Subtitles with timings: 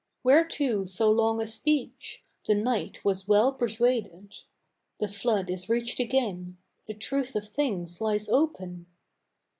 [0.23, 2.23] Whereto so long a speech?
[2.47, 4.33] The Knight was well persuaded;
[4.99, 8.87] The flood is reached again, the truth of things lies open!